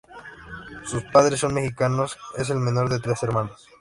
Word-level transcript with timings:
Sus 0.83 1.03
padres 1.13 1.39
son 1.41 1.53
mexicanos, 1.53 2.17
es 2.35 2.49
el 2.49 2.57
menor 2.57 2.89
de 2.89 2.99
tres 2.99 3.21
hermanos. 3.21 3.69